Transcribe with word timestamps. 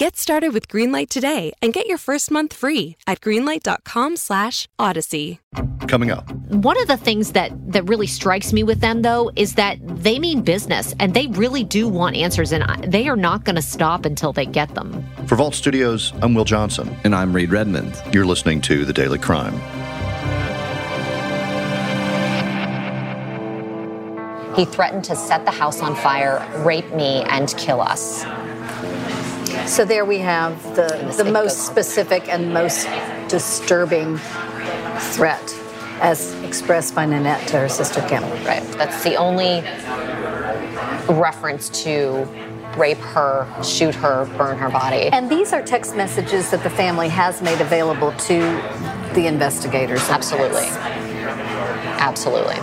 Get 0.00 0.16
started 0.16 0.54
with 0.54 0.66
Greenlight 0.66 1.10
today 1.10 1.52
and 1.60 1.74
get 1.74 1.86
your 1.86 1.98
first 1.98 2.30
month 2.30 2.54
free 2.54 2.96
at 3.06 3.20
greenlight.com/odyssey. 3.20 5.40
Coming 5.88 6.10
up. 6.10 6.30
One 6.64 6.80
of 6.80 6.88
the 6.88 6.96
things 6.96 7.32
that 7.32 7.52
that 7.70 7.86
really 7.86 8.06
strikes 8.06 8.54
me 8.54 8.62
with 8.62 8.80
them 8.80 9.02
though 9.02 9.30
is 9.36 9.56
that 9.56 9.76
they 9.82 10.18
mean 10.18 10.40
business 10.40 10.94
and 10.98 11.12
they 11.12 11.26
really 11.26 11.64
do 11.64 11.86
want 11.86 12.16
answers 12.16 12.50
and 12.50 12.64
they 12.82 13.08
are 13.08 13.16
not 13.16 13.44
going 13.44 13.56
to 13.56 13.62
stop 13.62 14.06
until 14.06 14.32
they 14.32 14.46
get 14.46 14.74
them. 14.74 15.04
For 15.26 15.36
Vault 15.36 15.54
Studios, 15.54 16.14
I'm 16.22 16.32
Will 16.32 16.46
Johnson 16.46 16.96
and 17.04 17.14
I'm 17.14 17.36
Reed 17.36 17.50
Redmond. 17.50 17.94
You're 18.10 18.24
listening 18.24 18.62
to 18.62 18.86
The 18.86 18.94
Daily 18.94 19.18
Crime. 19.18 19.52
He 24.56 24.64
threatened 24.64 25.04
to 25.04 25.14
set 25.14 25.44
the 25.44 25.50
house 25.50 25.82
on 25.82 25.94
fire, 25.94 26.42
rape 26.64 26.90
me, 26.94 27.22
and 27.24 27.54
kill 27.58 27.82
us. 27.82 28.24
So 29.66 29.84
there 29.84 30.04
we 30.04 30.18
have 30.18 30.62
the, 30.74 31.14
the 31.16 31.30
most 31.30 31.66
specific 31.66 32.28
and 32.28 32.52
most 32.52 32.88
disturbing 33.28 34.18
threat 34.98 35.54
as 36.00 36.34
expressed 36.42 36.94
by 36.94 37.06
Nanette 37.06 37.46
to 37.48 37.58
her 37.58 37.68
sister 37.68 38.00
Kim. 38.08 38.22
Right. 38.44 38.62
That's 38.72 39.02
the 39.04 39.16
only 39.16 39.62
reference 41.14 41.68
to 41.84 42.26
rape 42.76 42.98
her, 42.98 43.46
shoot 43.62 43.94
her, 43.96 44.26
burn 44.36 44.56
her 44.58 44.70
body. 44.70 45.08
And 45.08 45.30
these 45.30 45.52
are 45.52 45.62
text 45.62 45.96
messages 45.96 46.50
that 46.50 46.62
the 46.62 46.70
family 46.70 47.08
has 47.08 47.42
made 47.42 47.60
available 47.60 48.12
to 48.12 48.38
the 49.14 49.26
investigators. 49.26 50.08
Absolutely. 50.08 50.66
Absolutely. 51.98 52.56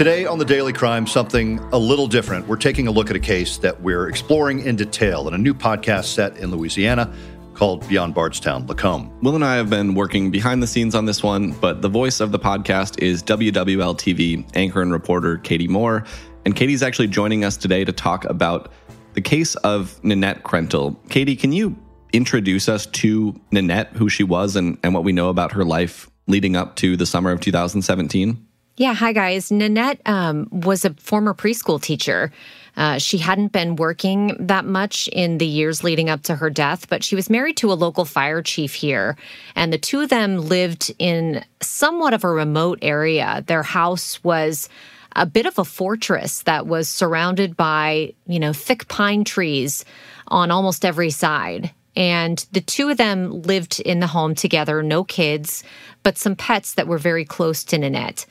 Today 0.00 0.24
on 0.24 0.38
the 0.38 0.46
Daily 0.46 0.72
Crime, 0.72 1.06
something 1.06 1.58
a 1.72 1.78
little 1.78 2.06
different. 2.06 2.48
We're 2.48 2.56
taking 2.56 2.86
a 2.86 2.90
look 2.90 3.10
at 3.10 3.16
a 3.16 3.20
case 3.20 3.58
that 3.58 3.82
we're 3.82 4.08
exploring 4.08 4.60
in 4.60 4.74
detail 4.74 5.28
in 5.28 5.34
a 5.34 5.36
new 5.36 5.52
podcast 5.52 6.06
set 6.06 6.38
in 6.38 6.50
Louisiana 6.50 7.14
called 7.52 7.86
Beyond 7.86 8.14
Bardstown, 8.14 8.66
Lacombe. 8.66 9.12
Will 9.20 9.34
and 9.34 9.44
I 9.44 9.56
have 9.56 9.68
been 9.68 9.94
working 9.94 10.30
behind 10.30 10.62
the 10.62 10.66
scenes 10.66 10.94
on 10.94 11.04
this 11.04 11.22
one, 11.22 11.50
but 11.50 11.82
the 11.82 11.90
voice 11.90 12.20
of 12.20 12.32
the 12.32 12.38
podcast 12.38 12.98
is 13.02 13.22
WWL 13.22 13.94
TV 13.94 14.50
anchor 14.56 14.80
and 14.80 14.90
reporter 14.90 15.36
Katie 15.36 15.68
Moore. 15.68 16.06
And 16.46 16.56
Katie's 16.56 16.82
actually 16.82 17.08
joining 17.08 17.44
us 17.44 17.58
today 17.58 17.84
to 17.84 17.92
talk 17.92 18.24
about 18.24 18.72
the 19.12 19.20
case 19.20 19.54
of 19.56 20.02
Nanette 20.02 20.44
Krentel. 20.44 20.96
Katie, 21.10 21.36
can 21.36 21.52
you 21.52 21.76
introduce 22.14 22.70
us 22.70 22.86
to 22.86 23.38
Nanette, 23.52 23.88
who 23.88 24.08
she 24.08 24.24
was, 24.24 24.56
and, 24.56 24.78
and 24.82 24.94
what 24.94 25.04
we 25.04 25.12
know 25.12 25.28
about 25.28 25.52
her 25.52 25.62
life 25.62 26.10
leading 26.26 26.56
up 26.56 26.76
to 26.76 26.96
the 26.96 27.04
summer 27.04 27.32
of 27.32 27.40
2017? 27.40 28.46
Yeah, 28.80 28.94
hi 28.94 29.12
guys. 29.12 29.52
Nanette 29.52 30.00
um, 30.06 30.48
was 30.50 30.86
a 30.86 30.94
former 30.94 31.34
preschool 31.34 31.82
teacher. 31.82 32.32
Uh, 32.78 32.96
she 32.96 33.18
hadn't 33.18 33.52
been 33.52 33.76
working 33.76 34.34
that 34.40 34.64
much 34.64 35.06
in 35.08 35.36
the 35.36 35.44
years 35.44 35.84
leading 35.84 36.08
up 36.08 36.22
to 36.22 36.36
her 36.36 36.48
death, 36.48 36.88
but 36.88 37.04
she 37.04 37.14
was 37.14 37.28
married 37.28 37.58
to 37.58 37.70
a 37.70 37.74
local 37.74 38.06
fire 38.06 38.40
chief 38.40 38.72
here. 38.72 39.18
And 39.54 39.70
the 39.70 39.76
two 39.76 40.00
of 40.00 40.08
them 40.08 40.38
lived 40.38 40.94
in 40.98 41.44
somewhat 41.60 42.14
of 42.14 42.24
a 42.24 42.30
remote 42.30 42.78
area. 42.80 43.44
Their 43.46 43.62
house 43.62 44.24
was 44.24 44.70
a 45.14 45.26
bit 45.26 45.44
of 45.44 45.58
a 45.58 45.64
fortress 45.66 46.40
that 46.44 46.66
was 46.66 46.88
surrounded 46.88 47.58
by, 47.58 48.14
you 48.26 48.40
know, 48.40 48.54
thick 48.54 48.88
pine 48.88 49.24
trees 49.24 49.84
on 50.28 50.50
almost 50.50 50.86
every 50.86 51.10
side. 51.10 51.70
And 51.96 52.46
the 52.52 52.62
two 52.62 52.88
of 52.88 52.96
them 52.96 53.42
lived 53.42 53.80
in 53.80 54.00
the 54.00 54.06
home 54.06 54.34
together, 54.34 54.82
no 54.82 55.04
kids, 55.04 55.64
but 56.02 56.16
some 56.16 56.34
pets 56.34 56.72
that 56.76 56.88
were 56.88 56.96
very 56.96 57.26
close 57.26 57.62
to 57.64 57.76
Nanette. 57.76 58.24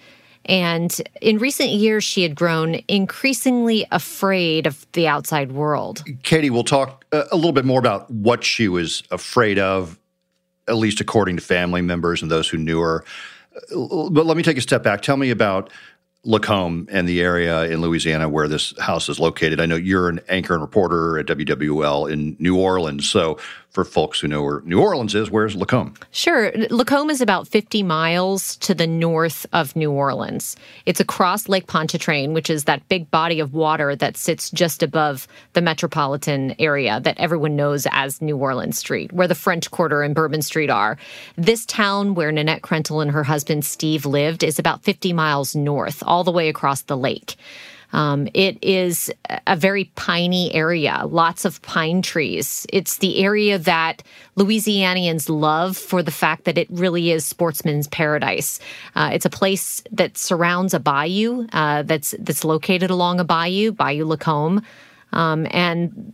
And 0.46 1.00
in 1.22 1.38
recent 1.38 1.70
years, 1.70 2.04
she 2.04 2.24
had 2.24 2.36
grown 2.36 2.82
increasingly 2.88 3.86
afraid 3.92 4.66
of 4.66 4.86
the 4.94 5.08
outside 5.08 5.52
world. 5.52 6.04
Katie, 6.24 6.50
we'll 6.50 6.64
talk 6.64 7.06
uh, 7.12 7.26
a 7.32 7.36
little 7.36 7.52
bit 7.52 7.66
more 7.66 7.80
about 7.80 8.10
what 8.10 8.44
she 8.44 8.68
was 8.68 9.04
afraid 9.12 9.60
of, 9.60 10.00
at 10.68 10.78
least 10.78 11.02
according 11.02 11.36
to 11.38 11.42
family 11.42 11.82
members 11.82 12.22
and 12.22 12.32
those 12.32 12.48
who 12.48 12.58
knew 12.58 12.80
her. 12.80 13.04
Uh, 13.76 14.10
but 14.10 14.26
let 14.26 14.38
me 14.38 14.44
take 14.44 14.58
a 14.58 14.62
step 14.62 14.84
back. 14.84 15.02
Tell 15.02 15.18
me 15.18 15.30
about 15.30 15.72
Lacombe 16.26 16.88
and 16.92 17.08
the 17.08 17.22
area 17.22 17.64
in 17.64 17.82
Louisiana 17.82 18.28
where 18.28 18.48
this 18.48 18.78
house 18.80 19.08
is 19.08 19.20
located. 19.20 19.62
I 19.62 19.66
know 19.66 19.76
you're 19.76 20.10
an 20.10 20.20
anchor 20.28 20.54
and 20.54 20.62
reporter 20.62 21.18
at 21.18 21.28
WWL 21.28 22.12
in 22.12 22.36
New 22.40 22.58
Orleans. 22.58 23.10
So, 23.10 23.38
for 23.72 23.86
folks 23.86 24.20
who 24.20 24.28
know 24.28 24.42
where 24.42 24.62
New 24.62 24.82
Orleans 24.82 25.14
is, 25.14 25.30
where's 25.30 25.56
Lacombe? 25.56 25.96
Sure. 26.12 26.52
Lacombe 26.70 27.10
is 27.10 27.22
about 27.22 27.48
50 27.48 27.84
miles 27.84 28.56
to 28.58 28.74
the 28.74 28.88
north 28.88 29.46
of 29.54 29.76
New 29.76 29.92
Orleans. 29.92 30.56
It's 30.86 31.00
across 31.00 31.48
Lake 31.48 31.68
Pontchartrain, 31.68 32.34
which 32.34 32.50
is 32.50 32.64
that 32.64 32.88
big 32.90 33.10
body 33.12 33.40
of 33.40 33.54
water 33.54 33.96
that 33.96 34.18
sits 34.18 34.50
just 34.50 34.82
above 34.82 35.28
the 35.54 35.62
metropolitan 35.62 36.56
area 36.60 37.00
that 37.02 37.20
everyone 37.20 37.56
knows 37.56 37.88
as 37.92 38.22
New 38.22 38.38
Orleans 38.38 38.80
Street, 38.80 39.14
where 39.14 39.28
the 39.28 39.36
French 39.36 39.70
Quarter 39.70 40.02
and 40.02 40.16
Bourbon 40.16 40.42
Street 40.42 40.70
are. 40.70 40.98
This 41.36 41.66
town 41.66 42.16
where 42.16 42.32
Nanette 42.32 42.64
Krentel 42.64 43.02
and 43.02 43.12
her 43.12 43.24
husband 43.24 43.66
Steve 43.66 44.06
lived 44.06 44.44
is 44.44 44.58
about 44.58 44.84
50 44.84 45.14
miles 45.14 45.56
north, 45.56 46.02
all 46.06 46.24
the 46.24 46.32
way 46.32 46.50
across 46.50 46.82
the 46.82 46.98
lake. 46.98 47.36
Um, 47.92 48.28
it 48.34 48.58
is 48.62 49.12
a 49.48 49.56
very 49.56 49.86
piney 49.96 50.54
area, 50.54 51.04
lots 51.08 51.46
of 51.46 51.62
pine 51.62 52.02
trees. 52.02 52.66
It's 52.72 52.98
the 52.98 53.24
area 53.24 53.58
that 53.58 54.04
Louisianians 54.38 55.28
love 55.30 55.76
for 55.76 56.04
the 56.04 56.12
fact 56.12 56.46
that 56.46 56.58
it 56.58 56.68
really 56.70 57.12
is 57.12 57.26
sportsman's 57.26 57.88
paradise. 57.88 58.60
Uh, 58.96 59.10
it's 59.14 59.26
a 59.26 59.30
place 59.30 59.82
that 59.92 60.18
surrounds 60.18 60.74
a 60.74 60.80
bayou 60.80 61.48
uh, 61.52 61.84
that's 61.84 62.14
that's 62.20 62.44
located 62.44 62.90
along 62.90 63.20
a 63.20 63.24
bayou, 63.24 63.72
Bayou 63.72 64.06
Lacombe. 64.06 64.64
Um, 65.12 65.48
and 65.50 66.14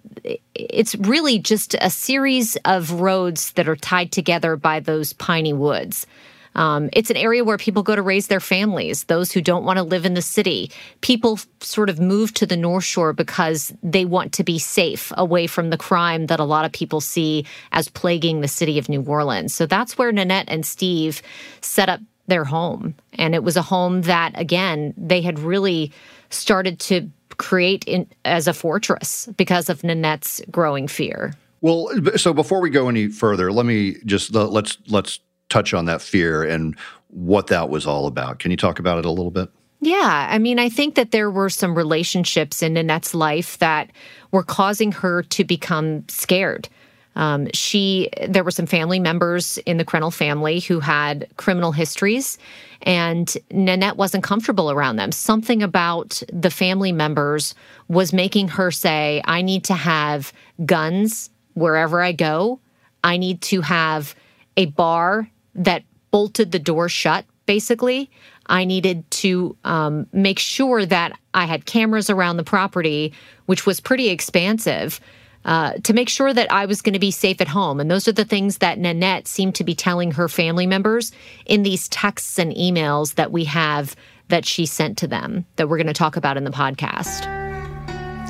it's 0.53 0.95
really 0.95 1.39
just 1.39 1.75
a 1.81 1.89
series 1.89 2.55
of 2.63 2.91
roads 2.91 3.51
that 3.53 3.67
are 3.67 3.75
tied 3.75 4.11
together 4.13 4.55
by 4.55 4.79
those 4.79 5.11
piney 5.11 5.53
woods. 5.53 6.07
Um, 6.55 6.89
it's 6.93 7.09
an 7.09 7.17
area 7.17 7.43
where 7.43 7.57
people 7.57 7.83
go 7.83 7.95
to 7.95 8.01
raise 8.01 8.27
their 8.27 8.39
families, 8.39 9.03
those 9.05 9.31
who 9.31 9.41
don't 9.41 9.65
want 9.65 9.77
to 9.77 9.83
live 9.83 10.05
in 10.05 10.13
the 10.13 10.21
city. 10.21 10.71
People 11.01 11.39
sort 11.59 11.89
of 11.89 11.99
move 11.99 12.33
to 12.35 12.45
the 12.45 12.57
North 12.57 12.85
Shore 12.85 13.13
because 13.13 13.73
they 13.83 14.05
want 14.05 14.33
to 14.33 14.43
be 14.43 14.57
safe 14.57 15.11
away 15.17 15.47
from 15.47 15.69
the 15.69 15.77
crime 15.77 16.27
that 16.27 16.39
a 16.39 16.45
lot 16.45 16.65
of 16.65 16.71
people 16.71 17.01
see 17.01 17.45
as 17.71 17.89
plaguing 17.89 18.41
the 18.41 18.47
city 18.47 18.79
of 18.79 18.89
New 18.89 19.03
Orleans. 19.03 19.53
So 19.53 19.65
that's 19.65 19.97
where 19.97 20.11
Nanette 20.11 20.45
and 20.47 20.65
Steve 20.65 21.21
set 21.61 21.89
up 21.89 21.99
their 22.27 22.43
home. 22.43 22.95
And 23.13 23.35
it 23.35 23.43
was 23.43 23.57
a 23.57 23.61
home 23.61 24.01
that, 24.03 24.31
again, 24.39 24.93
they 24.97 25.21
had 25.21 25.37
really 25.39 25.91
started 26.29 26.79
to 26.79 27.09
create 27.37 27.83
in, 27.85 28.07
as 28.23 28.47
a 28.47 28.53
fortress 28.53 29.27
because 29.37 29.69
of 29.69 29.83
Nanette's 29.83 30.41
growing 30.49 30.87
fear. 30.87 31.33
Well, 31.61 31.89
so 32.15 32.33
before 32.33 32.61
we 32.61 32.69
go 32.69 32.89
any 32.89 33.09
further, 33.09 33.51
let 33.51 33.65
me 33.65 33.97
just 34.05 34.33
let's 34.33 34.77
let's 34.87 35.19
touch 35.49 35.73
on 35.73 35.85
that 35.85 36.01
fear 36.01 36.43
and 36.43 36.75
what 37.09 37.47
that 37.47 37.69
was 37.69 37.87
all 37.87 38.07
about. 38.07 38.39
Can 38.39 38.51
you 38.51 38.57
talk 38.57 38.79
about 38.79 38.97
it 38.99 39.05
a 39.05 39.11
little 39.11 39.31
bit? 39.31 39.49
Yeah, 39.81 40.27
I 40.29 40.39
mean, 40.39 40.57
I 40.57 40.69
think 40.69 40.95
that 40.95 41.11
there 41.11 41.29
were 41.29 41.49
some 41.49 41.75
relationships 41.75 42.63
in 42.63 42.73
Nanette's 42.73 43.13
life 43.13 43.57
that 43.59 43.91
were 44.31 44.43
causing 44.43 44.91
her 44.93 45.21
to 45.23 45.43
become 45.43 46.07
scared. 46.07 46.67
Um, 47.15 47.47
she, 47.53 48.09
there 48.27 48.43
were 48.43 48.51
some 48.51 48.65
family 48.65 48.99
members 48.99 49.57
in 49.59 49.77
the 49.77 49.85
Krentel 49.85 50.13
family 50.13 50.59
who 50.59 50.79
had 50.79 51.27
criminal 51.37 51.71
histories, 51.71 52.37
and 52.81 53.37
Nanette 53.51 53.95
wasn't 53.95 54.23
comfortable 54.23 54.69
around 54.69 54.97
them. 54.97 55.11
Something 55.11 55.63
about 55.63 56.21
the 56.31 56.49
family 56.49 56.91
members 56.91 57.55
was 57.87 58.11
making 58.11 58.49
her 58.49 58.71
say, 58.71 59.21
I 59.25 59.41
need 59.41 59.63
to 59.65 59.75
have 59.75 60.33
guns 60.65 61.29
wherever 61.53 62.01
I 62.01 62.11
go. 62.11 62.59
I 63.03 63.17
need 63.17 63.41
to 63.43 63.61
have 63.61 64.15
a 64.57 64.65
bar 64.65 65.29
that 65.55 65.83
bolted 66.11 66.51
the 66.51 66.59
door 66.59 66.89
shut, 66.89 67.25
basically. 67.45 68.09
I 68.47 68.65
needed 68.65 69.09
to 69.11 69.57
um, 69.63 70.07
make 70.13 70.39
sure 70.39 70.85
that 70.85 71.13
I 71.33 71.45
had 71.45 71.65
cameras 71.65 72.09
around 72.09 72.37
the 72.37 72.43
property, 72.43 73.13
which 73.47 73.65
was 73.65 73.79
pretty 73.79 74.09
expansive, 74.09 74.99
uh, 75.45 75.73
to 75.83 75.93
make 75.93 76.09
sure 76.09 76.33
that 76.33 76.51
I 76.51 76.65
was 76.65 76.81
going 76.81 76.93
to 76.93 76.99
be 76.99 77.11
safe 77.11 77.41
at 77.41 77.47
home. 77.47 77.79
And 77.79 77.89
those 77.89 78.07
are 78.07 78.11
the 78.11 78.25
things 78.25 78.59
that 78.59 78.79
Nanette 78.79 79.27
seemed 79.27 79.55
to 79.55 79.63
be 79.63 79.75
telling 79.75 80.11
her 80.11 80.27
family 80.27 80.67
members 80.67 81.11
in 81.45 81.63
these 81.63 81.87
texts 81.89 82.39
and 82.39 82.51
emails 82.53 83.15
that 83.15 83.31
we 83.31 83.45
have 83.45 83.95
that 84.29 84.45
she 84.45 84.65
sent 84.65 84.97
to 84.99 85.07
them 85.07 85.45
that 85.55 85.69
we're 85.69 85.77
going 85.77 85.87
to 85.87 85.93
talk 85.93 86.17
about 86.17 86.37
in 86.37 86.43
the 86.43 86.51
podcast. 86.51 87.27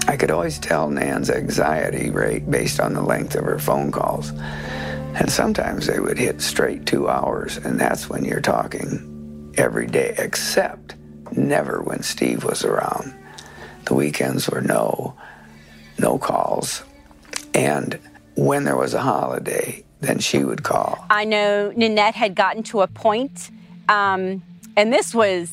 I 0.07 0.18
could 0.18 0.30
always 0.30 0.60
tell 0.60 0.89
Nan's 0.89 1.30
anxiety 1.30 2.10
rate 2.12 2.50
based 2.51 2.80
on 2.80 2.94
the 2.94 3.01
length 3.01 3.36
of 3.36 3.45
her 3.45 3.60
phone 3.60 3.92
calls. 3.92 4.31
And 5.16 5.32
sometimes 5.32 5.88
they 5.88 6.00
would 6.00 6.18
hit 6.18 6.42
straight 6.42 6.86
two 6.86 7.08
hours, 7.08 7.56
and 7.58 7.80
that's 7.80 8.10
when 8.10 8.26
you're 8.26 8.42
talking 8.42 9.54
every 9.58 9.88
day, 9.88 10.14
except 10.18 10.96
never 11.32 11.82
when 11.82 12.04
Steve 12.04 12.44
was 12.44 12.66
around. 12.66 13.16
The 13.86 13.94
weekends 13.94 14.50
were 14.50 14.60
no, 14.60 15.16
no 15.98 16.18
calls. 16.18 16.84
And 17.54 17.98
when 18.36 18.66
there 18.66 18.76
was 18.76 18.94
a 18.94 19.02
holiday, 19.02 19.86
then 20.02 20.20
she 20.20 20.44
would 20.44 20.64
call. 20.64 21.06
I 21.10 21.24
know 21.24 21.72
Nanette 21.78 22.16
had 22.16 22.36
gotten 22.36 22.62
to 22.64 22.82
a 22.82 22.88
point, 22.88 23.52
um, 23.88 24.44
and 24.76 24.92
this 24.92 25.16
was, 25.16 25.50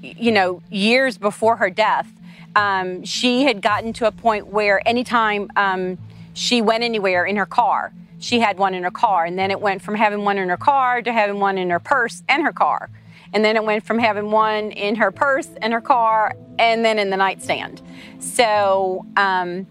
you 0.00 0.30
know, 0.30 0.62
years 0.70 1.18
before 1.18 1.56
her 1.56 1.68
death. 1.68 2.08
Um, 2.54 3.04
she 3.04 3.42
had 3.42 3.60
gotten 3.60 3.92
to 3.94 4.06
a 4.06 4.12
point 4.12 4.46
where 4.46 4.86
anytime 4.86 5.50
um, 5.56 5.98
she 6.34 6.62
went 6.62 6.84
anywhere 6.84 7.24
in 7.24 7.34
her 7.34 7.46
car, 7.46 7.92
she 8.20 8.38
had 8.38 8.58
one 8.58 8.74
in 8.74 8.84
her 8.84 8.90
car. 8.90 9.24
And 9.24 9.36
then 9.38 9.50
it 9.50 9.60
went 9.60 9.82
from 9.82 9.96
having 9.96 10.24
one 10.24 10.38
in 10.38 10.48
her 10.48 10.56
car 10.56 11.02
to 11.02 11.12
having 11.12 11.40
one 11.40 11.58
in 11.58 11.70
her 11.70 11.80
purse 11.80 12.22
and 12.28 12.44
her 12.44 12.52
car. 12.52 12.90
And 13.32 13.44
then 13.44 13.56
it 13.56 13.64
went 13.64 13.84
from 13.84 13.98
having 13.98 14.30
one 14.30 14.70
in 14.72 14.96
her 14.96 15.10
purse 15.10 15.48
and 15.60 15.72
her 15.72 15.80
car 15.80 16.34
and 16.58 16.84
then 16.84 16.98
in 16.98 17.10
the 17.10 17.16
nightstand. 17.16 17.80
So, 18.18 19.06
um, 19.16 19.66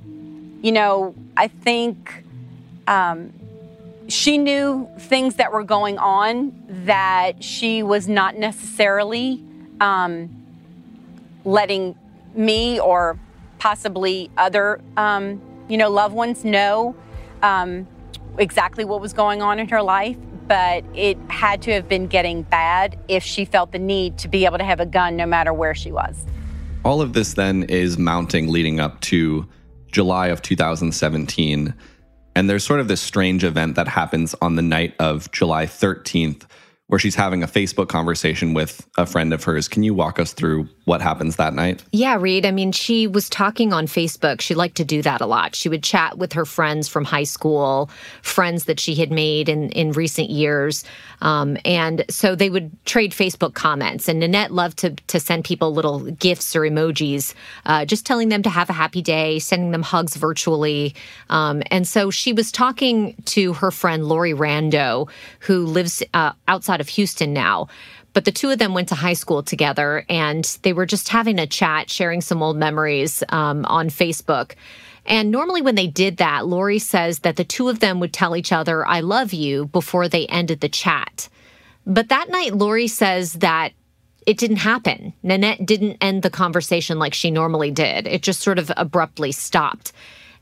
you 0.62 0.72
know, 0.72 1.14
I 1.38 1.48
think 1.48 2.24
um, 2.88 3.32
she 4.08 4.38
knew 4.38 4.90
things 4.98 5.36
that 5.36 5.52
were 5.52 5.64
going 5.64 5.98
on 5.98 6.54
that 6.86 7.44
she 7.44 7.84
was 7.84 8.08
not 8.08 8.36
necessarily 8.36 9.44
um, 9.80 10.36
letting 11.46 11.96
me 12.34 12.80
or 12.80 13.20
possibly 13.60 14.32
other, 14.38 14.82
um, 14.98 15.42
you 15.68 15.78
know, 15.78 15.90
loved 15.90 16.16
ones 16.16 16.44
know 16.44 16.96
um, 17.44 17.88
exactly 18.40 18.86
what 18.86 19.02
was 19.02 19.14
going 19.14 19.42
on 19.42 19.60
in 19.60 19.68
her 19.70 19.82
life. 19.82 20.18
But 20.48 20.84
it 20.96 21.18
had 21.30 21.62
to 21.64 21.74
have 21.74 21.88
been 21.88 22.08
getting 22.08 22.42
bad 22.42 22.98
if 23.08 23.24
she 23.24 23.46
felt 23.46 23.72
the 23.72 23.80
need 23.80 24.18
to 24.20 24.28
be 24.28 24.46
able 24.46 24.58
to 24.58 24.64
have 24.64 24.80
a 24.80 24.86
gun 24.86 25.16
no 25.16 25.28
matter 25.28 25.54
where 25.54 25.76
she 25.76 25.92
was. 25.92 26.26
All 26.84 27.02
of 27.02 27.14
this 27.14 27.34
then 27.34 27.64
is 27.64 28.00
mounting 28.00 28.48
leading 28.48 28.80
up 28.80 29.00
to 29.02 29.48
July 29.92 30.28
of 30.28 30.42
2017. 30.42 31.74
And 32.36 32.50
there's 32.50 32.64
sort 32.64 32.80
of 32.80 32.88
this 32.88 33.02
strange 33.02 33.44
event 33.44 33.76
that 33.76 33.88
happens 33.88 34.34
on 34.42 34.56
the 34.56 34.62
night 34.62 34.96
of 34.98 35.32
July 35.32 35.66
13th 35.66 36.46
where 36.90 36.98
she's 36.98 37.14
having 37.14 37.44
a 37.44 37.48
Facebook 37.48 37.88
conversation 37.88 38.56
with 38.56 38.88
a 38.98 39.06
friend 39.06 39.32
of 39.32 39.44
hers. 39.44 39.68
Can 39.68 39.84
you 39.84 39.94
walk 39.94 40.20
us 40.20 40.34
through 40.34 40.68
what 40.86 41.02
happens 41.02 41.36
that 41.36 41.54
night? 41.54 41.84
Yeah, 41.92 42.18
Reed. 42.20 42.48
I 42.48 42.52
mean, 42.52 42.72
she 42.72 43.06
was 43.06 43.30
talking 43.30 43.72
on 43.72 43.86
Facebook. 43.86 44.42
She 44.42 44.56
liked 44.56 44.76
to 44.78 44.84
do 44.84 45.04
that 45.04 45.22
a 45.22 45.28
lot. 45.28 45.56
She 45.56 45.70
would 45.70 45.84
chat 45.84 46.18
with 46.18 46.34
her 46.34 46.46
friends 46.46 46.88
from 46.88 47.06
high 47.06 47.26
school, 47.26 47.92
friends 48.24 48.66
that 48.66 48.80
she 48.80 48.96
had 48.96 49.12
made 49.12 49.50
in, 49.50 49.70
in 49.70 49.92
recent 49.92 50.32
years. 50.32 50.84
Um, 51.22 51.58
and 51.66 52.06
so 52.10 52.36
they 52.36 52.50
would 52.50 52.72
trade 52.86 53.12
Facebook 53.12 53.54
comments. 53.54 54.08
And 54.08 54.20
Nanette 54.20 54.52
loved 54.52 54.78
to, 54.80 54.92
to 54.92 55.20
send 55.20 55.46
people 55.46 55.74
little 55.74 56.00
gifts 56.12 56.56
or 56.56 56.62
emojis, 56.62 57.34
uh, 57.66 57.86
just 57.86 58.06
telling 58.06 58.30
them 58.30 58.44
to 58.44 58.50
have 58.50 58.70
a 58.70 58.74
happy 58.74 59.02
day, 59.02 59.40
sending 59.40 59.72
them 59.72 59.84
hugs 59.84 60.16
virtually. 60.16 60.96
Um, 61.30 61.62
and 61.72 61.88
so 61.88 62.12
she 62.12 62.34
was 62.34 62.52
talking 62.52 63.16
to 63.26 63.54
her 63.54 63.72
friend 63.72 64.06
Lori 64.08 64.34
Rando, 64.34 65.10
who 65.40 65.66
lives 65.66 66.04
uh, 66.14 66.32
outside 66.48 66.82
of 66.82 66.90
Houston 66.90 67.34
now. 67.34 67.68
But 68.14 68.26
the 68.26 68.32
two 68.32 68.50
of 68.50 68.60
them 68.60 68.74
went 68.74 68.90
to 68.90 68.96
high 68.96 69.14
school 69.14 69.44
together 69.44 70.06
and 70.10 70.44
they 70.64 70.74
were 70.74 70.86
just 70.86 71.10
having 71.10 71.40
a 71.40 71.46
chat, 71.46 71.90
sharing 71.90 72.22
some 72.22 72.42
old 72.42 72.58
memories 72.58 73.24
um, 73.30 73.66
on 73.66 73.90
Facebook. 73.90 74.54
And 75.10 75.32
normally, 75.32 75.62
when 75.62 75.76
they 75.76 75.88
did 75.88 76.18
that, 76.18 76.46
Lori 76.46 76.80
says 76.80 77.20
that 77.20 77.36
the 77.36 77.44
two 77.44 77.68
of 77.68 77.80
them 77.80 78.00
would 78.00 78.14
tell 78.14 78.36
each 78.36 78.52
other, 78.52 78.86
I 78.86 79.00
love 79.02 79.34
you, 79.34 79.66
before 79.66 80.08
they 80.08 80.28
ended 80.28 80.62
the 80.62 80.70
chat. 80.70 81.28
But 81.86 82.10
that 82.10 82.30
night, 82.30 82.54
Lori 82.54 82.88
says 82.88 83.34
that 83.34 83.74
it 84.28 84.38
didn't 84.38 84.58
happen. 84.58 85.14
Nanette 85.24 85.66
didn't 85.66 85.98
end 86.00 86.22
the 86.22 86.30
conversation 86.30 87.00
like 87.00 87.16
she 87.16 87.32
normally 87.32 87.72
did, 87.72 88.06
it 88.06 88.22
just 88.22 88.42
sort 88.42 88.60
of 88.60 88.72
abruptly 88.78 89.32
stopped. 89.32 89.92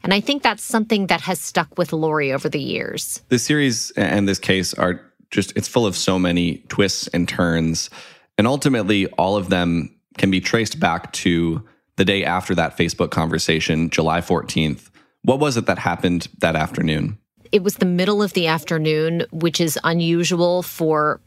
And 0.04 0.14
I 0.14 0.20
think 0.20 0.44
that's 0.44 0.64
something 0.64 1.08
that 1.08 1.22
has 1.22 1.40
stuck 1.40 1.78
with 1.78 1.94
Lori 1.94 2.34
over 2.34 2.50
the 2.50 2.60
years. 2.60 3.22
This 3.30 3.44
series 3.44 3.92
and 3.92 4.28
this 4.28 4.40
case 4.40 4.74
are 4.74 5.02
just 5.32 5.56
it's 5.56 5.68
full 5.68 5.86
of 5.86 5.96
so 5.96 6.20
many 6.20 6.58
twists 6.68 7.08
and 7.10 7.28
turns 7.28 7.90
and 8.38 8.48
ultimately 8.48 9.08
all 9.08 9.36
of 9.36 9.50
them 9.50 9.94
can 10.18 10.32
be 10.32 10.40
traced 10.40 10.80
back 10.80 11.12
to 11.14 11.68
the 11.98 12.06
day 12.06 12.24
after 12.24 12.56
that 12.56 12.78
Facebook 12.78 13.12
conversation, 13.12 13.90
July 13.90 14.22
14th. 14.22 14.90
What 15.24 15.40
was 15.40 15.58
it 15.58 15.66
that 15.66 15.80
happened 15.80 16.30
that 16.40 16.56
afternoon? 16.56 17.18
It 17.52 17.64
was 17.64 17.76
the 17.76 17.86
middle 17.86 18.24
of 18.24 18.34
the 18.34 18.48
afternoon, 18.48 19.26
which 19.32 19.60
is 19.60 19.80
unusual 19.84 20.64
for 20.64 21.20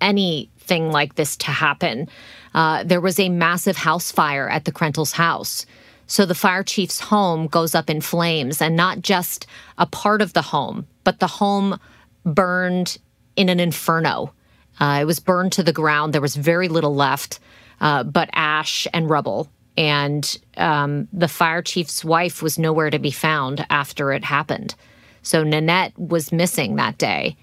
anything 0.00 0.90
like 0.90 1.14
this 1.14 1.36
to 1.36 1.50
happen. 1.50 2.08
Uh, 2.54 2.82
there 2.84 3.00
was 3.00 3.20
a 3.20 3.28
massive 3.28 3.76
house 3.76 4.10
fire 4.10 4.48
at 4.48 4.64
the 4.64 4.72
Krentels' 4.72 5.12
house. 5.12 5.66
So 6.06 6.26
the 6.26 6.34
fire 6.34 6.62
chief's 6.62 7.00
home 7.00 7.46
goes 7.46 7.74
up 7.74 7.88
in 7.88 8.00
flames, 8.00 8.60
and 8.60 8.76
not 8.76 9.02
just 9.02 9.46
a 9.78 9.86
part 9.86 10.20
of 10.20 10.32
the 10.32 10.42
home, 10.42 10.86
but 11.04 11.20
the 11.20 11.26
home 11.26 11.78
burned 12.24 12.98
in 13.36 13.48
an 13.48 13.60
inferno. 13.60 14.32
Uh, 14.80 14.98
it 15.02 15.04
was 15.04 15.20
burned 15.20 15.52
to 15.52 15.62
the 15.62 15.72
ground. 15.72 16.12
There 16.12 16.20
was 16.20 16.34
very 16.34 16.68
little 16.68 16.94
left, 16.94 17.40
uh, 17.80 18.04
but 18.04 18.30
ash 18.32 18.86
and 18.92 19.08
rubble. 19.08 19.48
And 19.76 20.38
um, 20.56 21.08
the 21.12 21.28
fire 21.28 21.62
chief's 21.62 22.04
wife 22.04 22.42
was 22.42 22.58
nowhere 22.58 22.90
to 22.90 22.98
be 22.98 23.10
found 23.10 23.64
after 23.70 24.12
it 24.12 24.24
happened. 24.24 24.74
So 25.22 25.42
Nanette 25.42 25.98
was 25.98 26.32
missing 26.32 26.76
that 26.76 26.98
day. 26.98 27.36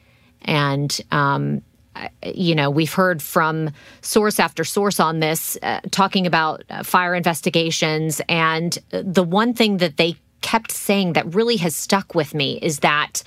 And, 0.43 0.99
um, 1.11 1.61
you 2.23 2.55
know, 2.55 2.69
we've 2.69 2.93
heard 2.93 3.21
from 3.21 3.71
source 4.01 4.39
after 4.39 4.63
source 4.63 4.99
on 4.99 5.19
this, 5.19 5.57
uh, 5.63 5.81
talking 5.91 6.27
about 6.27 6.63
uh, 6.69 6.83
fire 6.83 7.15
investigations. 7.15 8.21
And 8.29 8.77
the 8.89 9.23
one 9.23 9.53
thing 9.53 9.77
that 9.77 9.97
they 9.97 10.15
kept 10.41 10.71
saying 10.71 11.13
that 11.13 11.33
really 11.33 11.57
has 11.57 11.75
stuck 11.75 12.15
with 12.15 12.33
me 12.33 12.59
is 12.61 12.79
that 12.79 13.23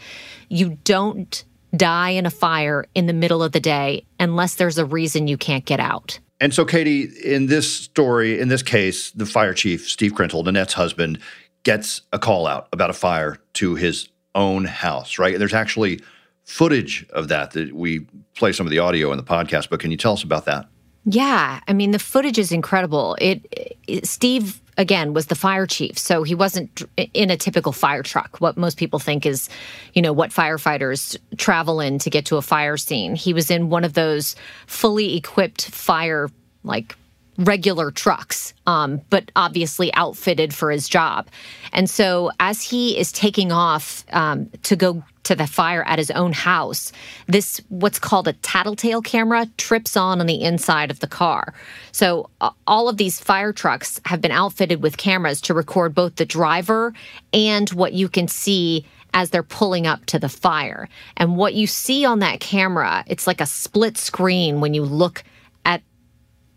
you 0.48 0.78
don't 0.84 1.44
die 1.74 2.10
in 2.10 2.26
a 2.26 2.30
fire 2.30 2.86
in 2.94 3.06
the 3.06 3.12
middle 3.12 3.42
of 3.42 3.52
the 3.52 3.60
day 3.60 4.04
unless 4.20 4.54
there's 4.56 4.78
a 4.78 4.84
reason 4.84 5.26
you 5.26 5.36
can't 5.36 5.64
get 5.64 5.80
out. 5.80 6.18
And 6.42 6.52
so, 6.52 6.64
Katie, 6.64 7.04
in 7.24 7.46
this 7.46 7.72
story, 7.72 8.40
in 8.40 8.48
this 8.48 8.64
case, 8.64 9.12
the 9.12 9.26
fire 9.26 9.54
chief, 9.54 9.88
Steve 9.88 10.10
Krentel, 10.10 10.42
Nanette's 10.44 10.72
husband, 10.72 11.20
gets 11.62 12.02
a 12.12 12.18
call 12.18 12.48
out 12.48 12.66
about 12.72 12.90
a 12.90 12.94
fire 12.94 13.36
to 13.52 13.76
his 13.76 14.08
own 14.34 14.64
house, 14.64 15.20
right? 15.20 15.34
And 15.34 15.40
there's 15.40 15.54
actually 15.54 16.00
footage 16.44 17.06
of 17.10 17.28
that 17.28 17.52
that 17.52 17.72
we 17.72 18.00
play 18.34 18.50
some 18.50 18.66
of 18.66 18.72
the 18.72 18.80
audio 18.80 19.12
in 19.12 19.18
the 19.18 19.22
podcast, 19.22 19.70
but 19.70 19.78
can 19.78 19.92
you 19.92 19.96
tell 19.96 20.14
us 20.14 20.24
about 20.24 20.44
that? 20.46 20.66
Yeah, 21.04 21.60
I 21.68 21.72
mean 21.72 21.92
the 21.92 22.00
footage 22.00 22.40
is 22.40 22.50
incredible. 22.50 23.16
It, 23.20 23.78
it, 23.86 24.08
Steve 24.08 24.60
again 24.76 25.12
was 25.12 25.26
the 25.26 25.34
fire 25.34 25.66
chief, 25.66 25.98
so 25.98 26.22
he 26.22 26.34
wasn't 26.34 26.82
in 27.14 27.30
a 27.30 27.36
typical 27.36 27.72
fire 27.72 28.02
truck. 28.02 28.40
What 28.40 28.56
most 28.56 28.76
people 28.76 28.98
think 28.98 29.26
is, 29.26 29.48
you 29.94 30.02
know, 30.02 30.12
what 30.12 30.30
firefighters 30.30 31.16
travel 31.36 31.80
in 31.80 31.98
to 32.00 32.10
get 32.10 32.26
to 32.26 32.36
a 32.36 32.42
fire 32.42 32.76
scene. 32.76 33.14
He 33.14 33.32
was 33.32 33.50
in 33.50 33.68
one 33.68 33.84
of 33.84 33.94
those 33.94 34.36
fully 34.66 35.16
equipped 35.16 35.66
fire 35.66 36.30
like 36.64 36.96
regular 37.38 37.90
trucks, 37.90 38.54
um, 38.66 39.00
but 39.10 39.30
obviously 39.36 39.92
outfitted 39.94 40.54
for 40.54 40.70
his 40.70 40.88
job. 40.88 41.28
And 41.72 41.88
so, 41.88 42.30
as 42.40 42.62
he 42.62 42.98
is 42.98 43.12
taking 43.12 43.52
off 43.52 44.04
um, 44.12 44.50
to 44.64 44.76
go 44.76 45.02
to 45.24 45.34
the 45.34 45.46
fire 45.46 45.84
at 45.84 45.98
his 45.98 46.10
own 46.10 46.32
house, 46.32 46.92
this 47.26 47.60
what's 47.68 47.98
called 47.98 48.28
a 48.28 48.32
tattletale 48.34 49.02
camera 49.02 49.46
trips 49.56 49.96
on 49.96 50.20
on 50.20 50.26
the 50.26 50.42
inside 50.42 50.90
of 50.90 51.00
the 51.00 51.06
car. 51.06 51.54
So, 51.92 52.30
uh, 52.40 52.50
all 52.66 52.88
of 52.88 52.96
these 52.96 53.20
fire 53.20 53.52
trucks 53.52 54.00
have 54.06 54.20
been 54.20 54.32
outfitted 54.32 54.82
with 54.82 54.96
cameras 54.96 55.40
to 55.42 55.54
record 55.54 55.94
both 55.94 56.16
the 56.16 56.26
driver 56.26 56.92
and 57.32 57.70
what 57.70 57.92
you 57.92 58.08
can 58.08 58.28
see 58.28 58.84
as 59.14 59.30
they're 59.30 59.42
pulling 59.42 59.86
up 59.86 60.04
to 60.06 60.18
the 60.18 60.28
fire. 60.28 60.88
And 61.16 61.36
what 61.36 61.54
you 61.54 61.66
see 61.66 62.04
on 62.04 62.20
that 62.20 62.40
camera, 62.40 63.04
it's 63.06 63.26
like 63.26 63.40
a 63.40 63.46
split 63.46 63.98
screen 63.98 64.60
when 64.60 64.74
you 64.74 64.84
look 64.84 65.22
at 65.64 65.82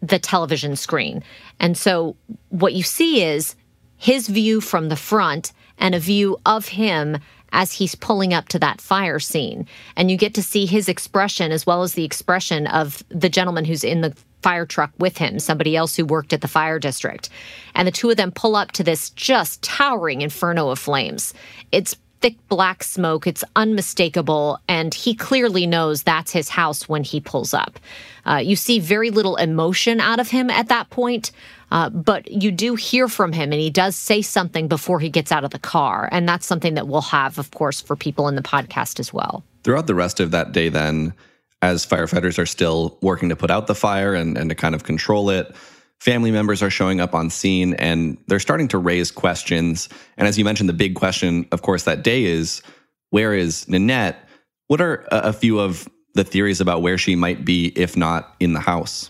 the 0.02 0.20
television 0.20 0.76
screen. 0.76 1.24
And 1.60 1.78
so 1.78 2.16
what 2.50 2.74
you 2.74 2.84
see 2.84 3.24
is 3.24 3.56
his 3.98 4.28
view 4.28 4.62
from 4.62 4.90
the 4.90 4.96
front 4.96 5.52
and 5.78 5.94
a 5.94 6.00
view 6.00 6.40
of 6.46 6.68
him 6.68 7.18
as 7.52 7.72
he's 7.72 7.96
pulling 7.96 8.34
up 8.34 8.48
to 8.50 8.60
that 8.60 8.82
fire 8.82 9.20
scene. 9.20 9.68
And 9.96 10.12
you 10.12 10.18
get 10.18 10.34
to 10.36 10.44
see 10.44 10.66
his 10.66 10.90
expression 10.90 11.52
as 11.52 11.66
well 11.66 11.84
as 11.84 11.94
the 11.94 12.06
expression 12.06 12.68
of 12.68 13.04
the 13.10 13.30
gentleman 13.30 13.66
who's 13.66 13.84
in 13.84 14.02
the 14.02 14.16
fire 14.42 14.66
truck 14.66 14.92
with 15.00 15.18
him, 15.18 15.40
somebody 15.40 15.76
else 15.76 15.96
who 15.96 16.06
worked 16.06 16.32
at 16.32 16.42
the 16.42 16.48
fire 16.48 16.78
district. 16.78 17.30
And 17.74 17.88
the 17.88 17.92
two 17.92 18.12
of 18.12 18.18
them 18.18 18.32
pull 18.32 18.56
up 18.56 18.74
to 18.74 18.84
this 18.84 19.10
just 19.10 19.64
towering 19.64 20.22
inferno 20.22 20.70
of 20.70 20.78
flames. 20.78 21.34
It's 21.72 21.96
thick 22.22 22.36
black 22.48 22.84
smoke. 22.84 23.28
It's 23.28 23.44
unmistakable. 23.56 24.60
And 24.68 24.94
he 24.94 25.16
clearly 25.16 25.68
knows 25.68 26.04
that's 26.04 26.32
his 26.32 26.50
house 26.50 26.88
when 26.88 27.04
he 27.04 27.20
pulls 27.20 27.54
up. 27.54 27.80
Uh, 28.26 28.38
you 28.38 28.56
see 28.56 28.80
very 28.80 29.12
little 29.12 29.36
emotion 29.36 30.00
out 30.00 30.20
of 30.20 30.30
him 30.30 30.50
at 30.50 30.68
that 30.70 30.90
point, 30.90 31.32
uh, 31.72 31.90
but 31.90 32.30
you 32.32 32.52
do 32.52 32.76
hear 32.76 33.08
from 33.08 33.32
him, 33.32 33.52
and 33.52 33.62
he 33.62 33.70
does 33.70 33.96
say 33.96 34.22
something 34.22 34.68
before 34.68 35.00
he 35.00 35.10
gets 35.10 35.32
out 35.32 35.44
of 35.44 35.52
the 35.52 35.60
car. 35.60 36.08
And 36.12 36.28
that's 36.28 36.46
something 36.46 36.76
that 36.76 36.88
we'll 36.88 37.02
have, 37.02 37.38
of 37.40 37.52
course, 37.52 37.82
for 37.82 37.96
people 37.96 38.28
in 38.28 38.36
the 38.36 38.42
podcast 38.42 39.00
as 39.00 39.14
well. 39.14 39.44
Throughout 39.64 39.88
the 39.88 39.96
rest 39.96 40.20
of 40.20 40.32
that 40.32 40.52
day, 40.52 40.70
then, 40.70 41.14
as 41.62 41.86
firefighters 41.86 42.38
are 42.38 42.46
still 42.46 42.98
working 43.02 43.30
to 43.30 43.36
put 43.36 43.50
out 43.50 43.68
the 43.68 43.76
fire 43.76 44.14
and, 44.14 44.38
and 44.38 44.50
to 44.50 44.56
kind 44.56 44.76
of 44.76 44.84
control 44.84 45.30
it. 45.30 45.56
Family 46.00 46.30
members 46.30 46.62
are 46.62 46.70
showing 46.70 47.00
up 47.00 47.16
on 47.16 47.30
scene 47.30 47.74
and 47.76 48.18
they're 48.28 48.40
starting 48.40 48.68
to 48.68 48.78
raise 48.78 49.10
questions. 49.12 49.90
And 50.18 50.28
as 50.28 50.38
you 50.38 50.46
mentioned, 50.46 50.70
the 50.70 50.74
big 50.74 50.96
question, 50.96 51.48
of 51.52 51.62
course, 51.62 51.84
that 51.84 52.04
day 52.04 52.26
is 52.26 52.62
where 53.10 53.34
is 53.34 53.68
Nanette? 53.68 54.28
What 54.68 54.82
are 54.82 55.08
a 55.10 55.34
few 55.34 55.60
of 55.60 55.90
the 56.14 56.24
theories 56.24 56.62
about 56.62 56.82
where 56.82 56.98
she 56.98 57.16
might 57.16 57.46
be, 57.46 57.68
if 57.76 57.96
not 57.96 58.36
in 58.40 58.54
the 58.54 58.60
house? 58.60 59.10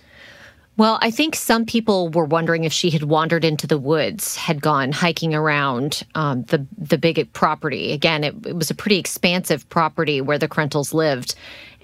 Well, 0.77 0.99
I 1.01 1.09
think 1.09 1.35
some 1.35 1.65
people 1.65 2.09
were 2.09 2.25
wondering 2.25 2.65
if 2.65 2.73
she 2.73 2.89
had 2.89 3.03
wandered 3.03 3.45
into 3.45 3.65
the 3.65 3.77
woods, 3.77 4.35
had 4.35 4.61
gone 4.61 4.91
hiking 4.91 5.33
around 5.33 6.03
um, 6.15 6.43
the 6.43 6.65
the 6.77 6.97
big 6.97 7.31
property. 7.31 7.93
Again, 7.93 8.25
it, 8.25 8.35
it, 8.45 8.55
was 8.55 8.69
a 8.69 8.75
pretty 8.75 8.97
expansive 8.97 9.67
property 9.69 10.19
where 10.19 10.37
the 10.37 10.49
Krentels 10.49 10.93
lived, 10.93 11.35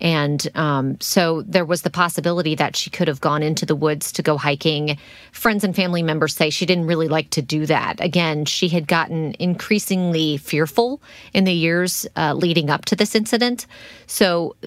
and 0.02 0.46
um, 0.56 1.00
so 1.00 1.42
there 1.44 1.64
was 1.64 1.84
the 1.84 1.90
possibility 1.90 2.54
that 2.56 2.76
she 2.76 2.90
could 2.90 3.08
have 3.08 3.22
gone 3.22 3.42
into 3.42 3.66
the 3.66 3.78
woods 3.78 4.12
to 4.12 4.22
go 4.22 4.38
hiking. 4.38 4.98
Friends 5.32 5.64
and 5.64 5.74
family 5.74 6.04
members 6.04 6.36
say 6.36 6.50
she 6.50 6.66
didn't 6.66 6.88
really 6.88 7.08
like 7.08 7.30
to 7.30 7.42
do 7.42 7.66
that. 7.68 8.02
Again, 8.02 8.44
she 8.44 8.68
had 8.68 8.88
gotten 8.88 9.36
increasingly 9.40 10.36
fearful 10.36 11.02
in 11.34 11.46
the 11.46 11.54
years 11.54 12.06
uh, 12.18 12.34
leading 12.34 12.70
up 12.70 12.84
to 12.86 12.98
this 12.98 13.16
incident, 13.16 13.68
so 14.06 14.58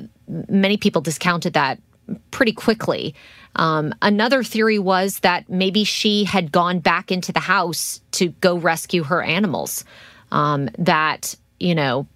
many 0.49 0.79
people 0.79 1.03
discounted 1.03 1.53
that 1.53 1.79
pretty 2.31 2.53
quickly. 2.53 3.15
Um, 3.57 3.95
another 4.03 4.43
theory 4.43 4.79
was 4.79 5.21
that 5.21 5.49
maybe 5.49 5.85
she 5.85 6.25
had 6.25 6.51
gone 6.51 6.81
back 6.81 7.13
into 7.13 7.33
the 7.33 7.41
house 7.41 8.01
to 8.13 8.31
go 8.41 8.57
rescue 8.57 9.05
her 9.05 9.23
animals. 9.23 9.85
Um, 10.33 10.69
that, 10.79 11.35
you 11.61 11.75
know, 11.75 12.09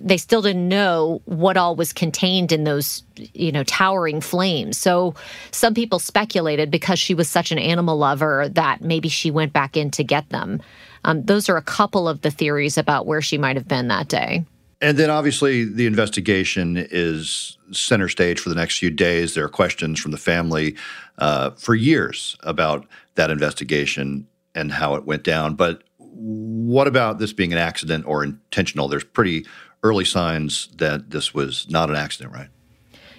they 0.00 0.16
still 0.16 0.42
didn't 0.42 0.68
know 0.68 1.22
what 1.24 1.56
all 1.56 1.76
was 1.76 1.92
contained 1.92 2.50
in 2.50 2.64
those, 2.64 3.04
you 3.32 3.52
know, 3.52 3.62
towering 3.62 4.20
flames. 4.20 4.76
So 4.76 5.14
some 5.52 5.72
people 5.72 6.00
speculated 6.00 6.70
because 6.70 6.98
she 6.98 7.14
was 7.14 7.28
such 7.28 7.52
an 7.52 7.58
animal 7.58 7.96
lover 7.96 8.48
that 8.50 8.80
maybe 8.80 9.08
she 9.08 9.30
went 9.30 9.52
back 9.52 9.76
in 9.76 9.92
to 9.92 10.02
get 10.02 10.28
them. 10.30 10.60
Um, 11.04 11.22
those 11.24 11.48
are 11.48 11.56
a 11.56 11.62
couple 11.62 12.08
of 12.08 12.22
the 12.22 12.30
theories 12.30 12.76
about 12.76 13.06
where 13.06 13.22
she 13.22 13.38
might 13.38 13.56
have 13.56 13.68
been 13.68 13.88
that 13.88 14.08
day. 14.08 14.44
And 14.82 14.98
then 14.98 15.10
obviously 15.10 15.64
the 15.64 15.86
investigation 15.86 16.76
is 16.76 17.56
center 17.70 18.08
stage 18.08 18.40
for 18.40 18.48
the 18.48 18.56
next 18.56 18.78
few 18.78 18.90
days. 18.90 19.34
There 19.34 19.44
are 19.44 19.48
questions 19.48 20.00
from 20.00 20.10
the 20.10 20.18
family 20.18 20.74
uh, 21.18 21.50
for 21.50 21.76
years 21.76 22.36
about 22.42 22.86
that 23.14 23.30
investigation 23.30 24.26
and 24.56 24.72
how 24.72 24.96
it 24.96 25.06
went 25.06 25.22
down. 25.22 25.54
But 25.54 25.84
what 25.98 26.88
about 26.88 27.20
this 27.20 27.32
being 27.32 27.52
an 27.52 27.58
accident 27.58 28.06
or 28.06 28.24
intentional? 28.24 28.88
There's 28.88 29.04
pretty 29.04 29.46
early 29.84 30.04
signs 30.04 30.68
that 30.78 31.10
this 31.10 31.32
was 31.32 31.70
not 31.70 31.88
an 31.88 31.96
accident, 31.96 32.34
right? 32.34 32.48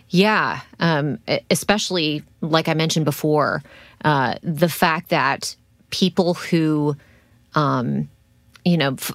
Yeah, 0.09 0.59
um, 0.79 1.17
especially 1.49 2.23
like 2.41 2.67
I 2.67 2.73
mentioned 2.73 3.05
before, 3.05 3.63
uh, 4.03 4.35
the 4.43 4.69
fact 4.69 5.09
that 5.09 5.55
people 5.89 6.33
who, 6.33 6.95
um, 7.55 8.09
you 8.65 8.77
know, 8.77 8.93
f- 8.93 9.11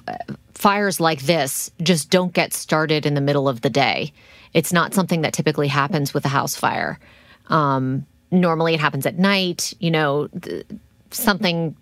fires 0.53 0.99
like 0.99 1.21
this 1.21 1.71
just 1.81 2.09
don't 2.09 2.33
get 2.33 2.53
started 2.53 3.05
in 3.05 3.13
the 3.13 3.21
middle 3.21 3.47
of 3.47 3.61
the 3.61 3.69
day. 3.69 4.13
It's 4.53 4.73
not 4.73 4.93
something 4.93 5.21
that 5.21 5.33
typically 5.33 5.67
happens 5.67 6.13
with 6.13 6.25
a 6.25 6.29
house 6.29 6.55
fire. 6.55 6.99
Um, 7.47 8.05
normally, 8.31 8.73
it 8.73 8.79
happens 8.79 9.05
at 9.05 9.17
night. 9.17 9.73
You 9.79 9.91
know, 9.91 10.27
th- 10.41 10.65
something 11.11 11.75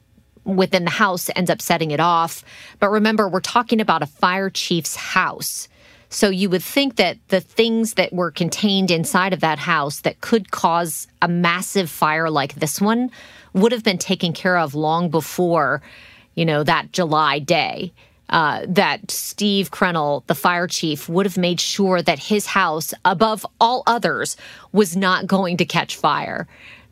within 0.43 0.85
the 0.85 0.91
house 0.91 1.29
ends 1.35 1.49
up 1.49 1.61
setting 1.61 1.91
it 1.91 1.99
off. 1.99 2.43
But 2.79 2.89
remember, 2.89 3.27
we're 3.27 3.41
talking 3.41 3.81
about 3.81 4.01
a 4.01 4.07
fire 4.07 4.49
chief's 4.49 4.95
house. 4.95 5.67
So 6.09 6.29
you 6.29 6.49
would 6.49 6.63
think 6.63 6.95
that 6.95 7.17
the 7.27 7.41
things 7.41 7.95
that 7.95 8.13
were 8.13 8.31
contained 8.31 8.91
inside 8.91 9.33
of 9.33 9.41
that 9.41 9.59
house 9.59 10.01
that 10.01 10.21
could 10.21 10.51
cause 10.51 11.07
a 11.21 11.27
massive 11.27 11.89
fire 11.89 12.29
like 12.29 12.55
this 12.55 12.79
one 12.79 13.11
would 13.53 13.73
have 13.73 13.83
been 13.83 13.97
taken 13.97 14.31
care 14.31 14.57
of 14.57 14.73
long 14.73 15.09
before, 15.09 15.81
you 16.37 16.45
know, 16.45 16.63
that 16.63 16.93
July 16.93 17.39
day 17.39 17.91
uh, 18.29 18.61
that 18.67 19.09
Steve 19.09 19.71
Krentel, 19.71 20.25
the 20.27 20.35
fire 20.35 20.67
chief, 20.67 21.09
would 21.09 21.25
have 21.25 21.37
made 21.37 21.59
sure 21.59 22.01
that 22.01 22.19
his 22.19 22.45
house, 22.45 22.93
above 23.03 23.45
all 23.59 23.83
others, 23.87 24.37
was 24.71 24.95
not 24.95 25.25
going 25.25 25.57
to 25.57 25.65
catch 25.65 25.95
fire. 25.95 26.47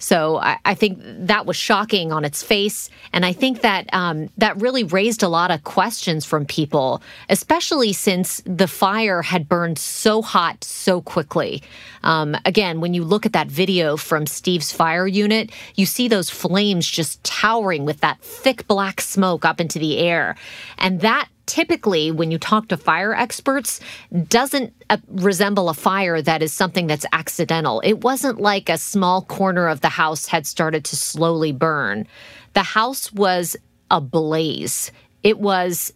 So 0.05 0.37
I, 0.37 0.59
I, 0.63 0.75
think 0.75 0.99
that 1.03 1.47
was 1.47 1.57
shocking 1.57 2.11
on 2.11 2.25
its 2.25 2.43
face, 2.43 2.91
and 3.11 3.25
I 3.25 3.33
think 3.33 3.61
that 3.61 3.91
um, 3.91 4.29
that 4.37 4.61
really 4.61 4.83
raised 4.83 5.23
a 5.23 5.27
lot 5.27 5.49
of 5.49 5.63
questions 5.63 6.25
from 6.25 6.45
people, 6.45 7.01
especially 7.27 7.91
since 7.91 8.39
the 8.45 8.67
fire 8.67 9.23
had 9.23 9.49
burned 9.49 9.79
so 9.79 10.21
hot 10.21 10.63
so 10.63 11.01
quickly. 11.01 11.63
Um, 12.03 12.37
again, 12.45 12.81
when 12.81 12.93
you 12.93 13.03
look 13.03 13.25
at 13.25 13.33
that 13.33 13.47
video 13.47 13.97
from 13.97 14.27
Steve's 14.27 14.71
fire 14.71 15.07
unit, 15.07 15.49
you 15.73 15.87
see 15.87 16.07
those 16.07 16.29
flames 16.29 16.87
just 16.87 17.23
towering 17.23 17.83
with 17.83 18.01
that 18.01 18.21
thick 18.21 18.67
black 18.67 19.01
smoke 19.01 19.43
up 19.43 19.59
into 19.59 19.79
the 19.79 19.97
air, 19.97 20.35
and 20.77 21.01
that 21.01 21.29
typically, 21.45 22.11
when 22.11 22.31
you 22.31 22.37
talk 22.37 22.67
to 22.69 22.77
fire 22.77 23.13
experts, 23.13 23.79
doesn't 24.27 24.73
uh, 24.89 24.97
resemble 25.07 25.69
a 25.69 25.73
fire 25.73 26.21
that 26.21 26.41
is 26.41 26.53
something 26.53 26.87
that's 26.87 27.05
accidental. 27.13 27.81
It 27.83 28.03
wasn't 28.03 28.39
like 28.39 28.69
a 28.69 28.77
small 28.77 29.21
corner 29.21 29.67
of 29.67 29.81
the 29.81 29.89
house 29.89 30.27
had 30.27 30.47
started 30.47 30.85
to 30.85 30.95
slowly 30.95 31.51
burn. 31.51 32.07
The 32.53 32.63
house 32.63 33.11
was 33.11 33.55
ablaze. 33.91 34.91
It 35.23 35.39
was 35.39 35.93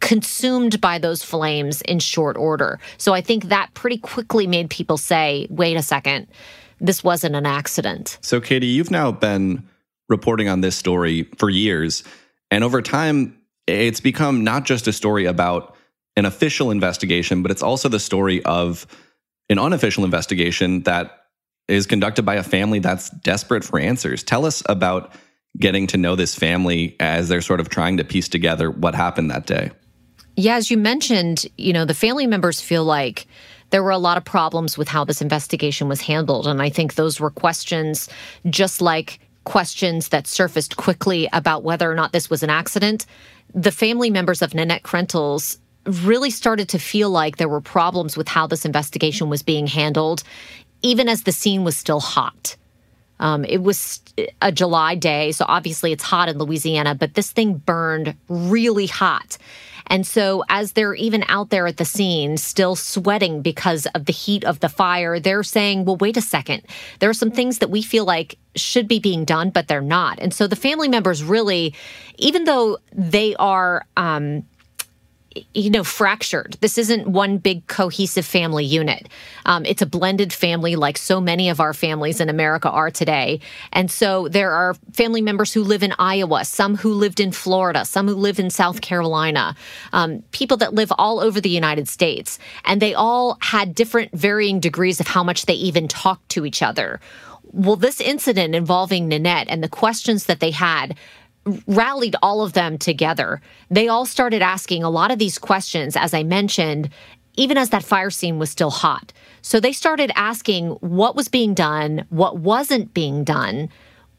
consumed 0.00 0.80
by 0.80 0.98
those 0.98 1.22
flames 1.22 1.82
in 1.82 1.98
short 1.98 2.36
order. 2.36 2.78
So 2.98 3.14
I 3.14 3.20
think 3.20 3.44
that 3.44 3.72
pretty 3.74 3.98
quickly 3.98 4.46
made 4.46 4.70
people 4.70 4.98
say, 4.98 5.46
wait 5.50 5.76
a 5.76 5.82
second, 5.82 6.28
this 6.80 7.02
wasn't 7.02 7.34
an 7.34 7.46
accident. 7.46 8.18
So, 8.20 8.40
Katie, 8.40 8.66
you've 8.66 8.90
now 8.90 9.10
been 9.10 9.66
reporting 10.08 10.48
on 10.48 10.60
this 10.60 10.76
story 10.76 11.22
for 11.38 11.50
years. 11.50 12.04
And 12.50 12.62
over 12.62 12.82
time, 12.82 13.36
it's 13.66 14.00
become 14.00 14.44
not 14.44 14.64
just 14.64 14.86
a 14.86 14.92
story 14.92 15.24
about 15.24 15.76
an 16.16 16.24
official 16.24 16.70
investigation, 16.70 17.42
but 17.42 17.50
it's 17.50 17.62
also 17.62 17.88
the 17.88 18.00
story 18.00 18.42
of 18.44 18.86
an 19.48 19.58
unofficial 19.58 20.04
investigation 20.04 20.82
that 20.82 21.26
is 21.68 21.86
conducted 21.86 22.24
by 22.24 22.36
a 22.36 22.42
family 22.42 22.78
that's 22.78 23.10
desperate 23.10 23.64
for 23.64 23.78
answers. 23.78 24.22
Tell 24.22 24.46
us 24.46 24.62
about 24.68 25.12
getting 25.58 25.86
to 25.88 25.96
know 25.96 26.16
this 26.16 26.34
family 26.34 26.96
as 27.00 27.28
they're 27.28 27.40
sort 27.40 27.60
of 27.60 27.68
trying 27.68 27.96
to 27.96 28.04
piece 28.04 28.28
together 28.28 28.70
what 28.70 28.94
happened 28.94 29.30
that 29.30 29.46
day. 29.46 29.70
Yeah, 30.36 30.56
as 30.56 30.70
you 30.70 30.76
mentioned, 30.76 31.46
you 31.56 31.72
know, 31.72 31.84
the 31.84 31.94
family 31.94 32.26
members 32.26 32.60
feel 32.60 32.84
like 32.84 33.26
there 33.70 33.82
were 33.82 33.90
a 33.90 33.98
lot 33.98 34.16
of 34.16 34.24
problems 34.24 34.78
with 34.78 34.88
how 34.88 35.04
this 35.04 35.22
investigation 35.22 35.88
was 35.88 36.02
handled. 36.02 36.46
And 36.46 36.62
I 36.62 36.68
think 36.68 36.94
those 36.94 37.18
were 37.18 37.30
questions 37.30 38.08
just 38.48 38.80
like 38.80 39.18
questions 39.46 40.10
that 40.10 40.26
surfaced 40.26 40.76
quickly 40.76 41.28
about 41.32 41.62
whether 41.62 41.90
or 41.90 41.94
not 41.94 42.12
this 42.12 42.28
was 42.28 42.42
an 42.42 42.50
accident 42.50 43.06
the 43.54 43.72
family 43.72 44.10
members 44.10 44.42
of 44.42 44.54
Nanette 44.54 44.82
Krentels 44.82 45.58
really 46.04 46.30
started 46.30 46.68
to 46.70 46.78
feel 46.78 47.10
like 47.10 47.36
there 47.36 47.48
were 47.48 47.60
problems 47.60 48.16
with 48.16 48.28
how 48.28 48.46
this 48.46 48.64
investigation 48.64 49.28
was 49.28 49.42
being 49.42 49.66
handled, 49.66 50.22
even 50.82 51.08
as 51.08 51.22
the 51.22 51.32
scene 51.32 51.64
was 51.64 51.76
still 51.76 52.00
hot. 52.00 52.56
Um, 53.18 53.44
it 53.46 53.62
was 53.62 54.00
a 54.42 54.52
July 54.52 54.94
day, 54.94 55.32
so 55.32 55.46
obviously 55.48 55.90
it's 55.92 56.04
hot 56.04 56.28
in 56.28 56.38
Louisiana, 56.38 56.94
but 56.94 57.14
this 57.14 57.30
thing 57.30 57.54
burned 57.54 58.14
really 58.28 58.86
hot. 58.86 59.38
And 59.88 60.06
so, 60.06 60.44
as 60.48 60.72
they're 60.72 60.94
even 60.94 61.24
out 61.28 61.50
there 61.50 61.66
at 61.66 61.76
the 61.76 61.84
scene, 61.84 62.36
still 62.36 62.76
sweating 62.76 63.42
because 63.42 63.86
of 63.94 64.06
the 64.06 64.12
heat 64.12 64.44
of 64.44 64.60
the 64.60 64.68
fire, 64.68 65.20
they're 65.20 65.42
saying, 65.42 65.84
well, 65.84 65.96
wait 65.96 66.16
a 66.16 66.22
second. 66.22 66.62
There 66.98 67.10
are 67.10 67.14
some 67.14 67.30
things 67.30 67.58
that 67.58 67.70
we 67.70 67.82
feel 67.82 68.04
like 68.04 68.38
should 68.56 68.88
be 68.88 68.98
being 68.98 69.24
done, 69.24 69.50
but 69.50 69.68
they're 69.68 69.80
not. 69.80 70.18
And 70.18 70.34
so, 70.34 70.46
the 70.46 70.56
family 70.56 70.88
members 70.88 71.22
really, 71.22 71.74
even 72.18 72.44
though 72.44 72.78
they 72.92 73.36
are, 73.36 73.86
um, 73.96 74.44
you 75.54 75.70
know, 75.70 75.84
fractured. 75.84 76.56
This 76.60 76.78
isn't 76.78 77.08
one 77.08 77.38
big 77.38 77.66
cohesive 77.66 78.26
family 78.26 78.64
unit. 78.64 79.08
Um, 79.44 79.64
it's 79.64 79.82
a 79.82 79.86
blended 79.86 80.32
family, 80.32 80.76
like 80.76 80.98
so 80.98 81.20
many 81.20 81.48
of 81.48 81.60
our 81.60 81.74
families 81.74 82.20
in 82.20 82.28
America 82.28 82.70
are 82.70 82.90
today. 82.90 83.40
And 83.72 83.90
so 83.90 84.28
there 84.28 84.52
are 84.52 84.74
family 84.92 85.20
members 85.20 85.52
who 85.52 85.62
live 85.62 85.82
in 85.82 85.94
Iowa, 85.98 86.44
some 86.44 86.76
who 86.76 86.92
lived 86.92 87.20
in 87.20 87.32
Florida, 87.32 87.84
some 87.84 88.08
who 88.08 88.14
live 88.14 88.38
in 88.38 88.50
South 88.50 88.80
Carolina, 88.80 89.56
um, 89.92 90.22
people 90.32 90.56
that 90.58 90.74
live 90.74 90.92
all 90.98 91.20
over 91.20 91.40
the 91.40 91.50
United 91.50 91.88
States. 91.88 92.38
And 92.64 92.82
they 92.82 92.94
all 92.94 93.38
had 93.40 93.74
different 93.74 94.12
varying 94.12 94.60
degrees 94.60 95.00
of 95.00 95.06
how 95.06 95.22
much 95.22 95.46
they 95.46 95.54
even 95.54 95.88
talked 95.88 96.28
to 96.30 96.44
each 96.44 96.62
other. 96.62 97.00
Well, 97.52 97.76
this 97.76 98.00
incident 98.00 98.54
involving 98.54 99.08
Nanette 99.08 99.46
and 99.48 99.62
the 99.62 99.68
questions 99.68 100.26
that 100.26 100.40
they 100.40 100.50
had 100.50 100.96
rallied 101.66 102.16
all 102.22 102.42
of 102.42 102.52
them 102.52 102.78
together. 102.78 103.40
They 103.70 103.88
all 103.88 104.06
started 104.06 104.42
asking 104.42 104.82
a 104.82 104.90
lot 104.90 105.10
of 105.10 105.18
these 105.18 105.38
questions, 105.38 105.96
as 105.96 106.12
I 106.12 106.22
mentioned, 106.22 106.90
even 107.36 107.56
as 107.56 107.70
that 107.70 107.84
fire 107.84 108.10
scene 108.10 108.38
was 108.38 108.50
still 108.50 108.70
hot. 108.70 109.12
So 109.42 109.60
they 109.60 109.72
started 109.72 110.10
asking 110.16 110.70
what 110.80 111.14
was 111.14 111.28
being 111.28 111.54
done, 111.54 112.04
what 112.08 112.38
wasn't 112.38 112.94
being 112.94 113.24
done, 113.24 113.68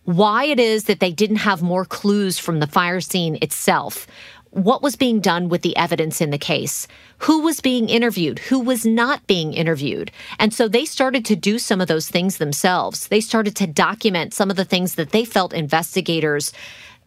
why 0.04 0.46
it 0.46 0.60
is 0.60 0.86
that 0.86 1.02
they 1.02 1.12
didn't 1.12 1.38
have 1.38 1.62
more 1.62 1.84
clues 1.84 2.40
from 2.40 2.60
the 2.60 2.68
fire 2.68 3.02
scene 3.02 3.38
itself. 3.42 4.08
what 4.52 4.82
was 4.82 4.96
being 4.96 5.20
done 5.20 5.50
with 5.50 5.62
the 5.62 5.76
evidence 5.78 6.22
in 6.22 6.32
the 6.32 6.38
case, 6.38 6.88
who 7.20 7.42
was 7.42 7.62
being 7.62 7.90
interviewed, 7.90 8.40
who 8.40 8.60
was 8.60 8.86
not 8.86 9.26
being 9.28 9.54
interviewed. 9.54 10.12
And 10.40 10.54
so 10.54 10.68
they 10.68 10.86
started 10.86 11.26
to 11.26 11.36
do 11.36 11.60
some 11.60 11.82
of 11.82 11.88
those 11.88 12.10
things 12.10 12.38
themselves. 12.38 13.08
They 13.08 13.22
started 13.22 13.56
to 13.58 13.68
document 13.68 14.34
some 14.34 14.50
of 14.50 14.56
the 14.56 14.66
things 14.66 14.96
that 14.96 15.12
they 15.12 15.26
felt 15.26 15.54
investigators 15.54 16.54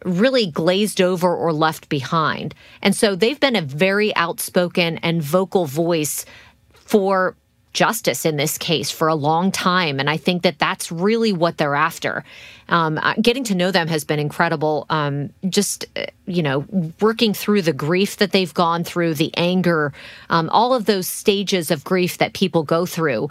really 0.03 0.47
glazed 0.47 1.01
over 1.01 1.35
or 1.35 1.53
left 1.53 1.89
behind. 1.89 2.55
And 2.81 2.95
so 2.95 3.15
they've 3.15 3.39
been 3.39 3.55
a 3.55 3.61
very 3.61 4.15
outspoken 4.15 4.97
and 4.99 5.21
vocal 5.21 5.65
voice 5.65 6.25
for 6.73 7.35
justice 7.73 8.25
in 8.25 8.35
this 8.35 8.57
case 8.57 8.91
for 8.91 9.07
a 9.07 9.15
long 9.15 9.51
time. 9.51 9.99
And 9.99 10.09
I 10.09 10.17
think 10.17 10.43
that 10.43 10.59
that's 10.59 10.91
really 10.91 11.31
what 11.31 11.57
they're 11.57 11.75
after. 11.75 12.23
Um, 12.67 12.97
uh, 12.97 13.13
getting 13.21 13.43
to 13.45 13.55
know 13.55 13.71
them 13.71 13.87
has 13.87 14.03
been 14.03 14.19
incredible. 14.19 14.85
Um, 14.89 15.31
just, 15.49 15.85
uh, 15.95 16.05
you 16.25 16.43
know, 16.43 16.65
working 16.99 17.33
through 17.33 17.61
the 17.61 17.73
grief 17.73 18.17
that 18.17 18.31
they've 18.31 18.53
gone 18.53 18.83
through, 18.83 19.13
the 19.15 19.31
anger, 19.37 19.93
um, 20.29 20.49
all 20.49 20.73
of 20.73 20.85
those 20.85 21.07
stages 21.07 21.71
of 21.71 21.83
grief 21.83 22.17
that 22.17 22.33
people 22.33 22.63
go 22.63 22.85
through 22.85 23.29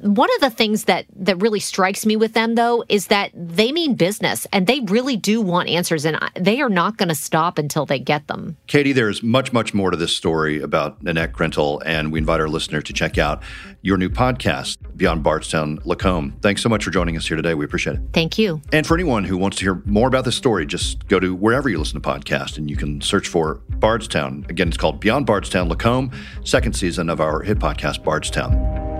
one 0.00 0.28
of 0.34 0.40
the 0.40 0.50
things 0.50 0.84
that 0.84 1.06
that 1.14 1.40
really 1.40 1.60
strikes 1.60 2.04
me 2.04 2.16
with 2.16 2.32
them 2.32 2.54
though 2.54 2.84
is 2.88 3.06
that 3.08 3.30
they 3.34 3.72
mean 3.72 3.94
business 3.94 4.46
and 4.52 4.66
they 4.66 4.80
really 4.80 5.16
do 5.16 5.40
want 5.40 5.68
answers 5.68 6.04
and 6.04 6.18
they 6.34 6.60
are 6.60 6.68
not 6.68 6.96
going 6.96 7.08
to 7.08 7.14
stop 7.14 7.58
until 7.58 7.86
they 7.86 7.98
get 7.98 8.26
them. 8.26 8.56
Katie, 8.66 8.92
there's 8.92 9.22
much 9.22 9.52
much 9.52 9.72
more 9.72 9.90
to 9.90 9.96
this 9.96 10.14
story 10.14 10.60
about 10.60 11.02
Nanette 11.02 11.32
Krentel 11.32 11.80
and 11.84 12.12
we 12.12 12.18
invite 12.18 12.40
our 12.40 12.48
listener 12.48 12.82
to 12.82 12.92
check 12.92 13.18
out 13.18 13.42
your 13.82 13.96
new 13.96 14.08
podcast 14.08 14.78
Beyond 14.96 15.22
Bardstown 15.22 15.78
Lacombe. 15.84 16.36
Thanks 16.40 16.62
so 16.62 16.68
much 16.68 16.84
for 16.84 16.90
joining 16.90 17.16
us 17.16 17.26
here 17.26 17.36
today. 17.36 17.54
We 17.54 17.64
appreciate 17.64 17.96
it. 17.96 18.02
Thank 18.12 18.38
you. 18.38 18.60
And 18.72 18.86
for 18.86 18.94
anyone 18.94 19.24
who 19.24 19.36
wants 19.36 19.58
to 19.58 19.64
hear 19.64 19.82
more 19.84 20.08
about 20.08 20.24
this 20.24 20.36
story, 20.36 20.66
just 20.66 21.06
go 21.08 21.18
to 21.18 21.34
wherever 21.34 21.68
you 21.68 21.78
listen 21.78 22.00
to 22.00 22.08
podcasts 22.08 22.58
and 22.58 22.70
you 22.70 22.76
can 22.76 23.00
search 23.00 23.28
for 23.28 23.60
Bardstown. 23.68 24.46
Again, 24.48 24.68
it's 24.68 24.76
called 24.76 25.00
Beyond 25.00 25.26
Bardstown 25.26 25.68
Lacombe, 25.68 26.12
second 26.44 26.74
season 26.74 27.08
of 27.08 27.20
our 27.20 27.42
hit 27.42 27.58
podcast 27.58 28.04
Bardstown. 28.04 28.91